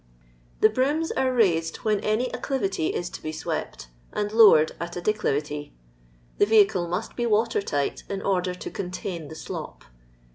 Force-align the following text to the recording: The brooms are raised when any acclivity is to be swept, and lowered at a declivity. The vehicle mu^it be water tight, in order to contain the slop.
The 0.61 0.69
brooms 0.69 1.11
are 1.11 1.31
raised 1.31 1.75
when 1.85 1.99
any 1.99 2.33
acclivity 2.33 2.87
is 2.87 3.07
to 3.11 3.21
be 3.21 3.31
swept, 3.31 3.89
and 4.11 4.31
lowered 4.31 4.71
at 4.79 4.95
a 4.95 4.99
declivity. 4.99 5.73
The 6.39 6.47
vehicle 6.47 6.87
mu^it 6.87 7.15
be 7.15 7.27
water 7.27 7.61
tight, 7.61 8.03
in 8.09 8.23
order 8.23 8.55
to 8.55 8.71
contain 8.71 9.27
the 9.27 9.35
slop. 9.35 9.83